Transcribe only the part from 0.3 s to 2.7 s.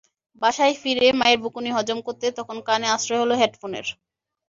বাসায় ফিরে মায়ের বকুনি হজম করতে তখন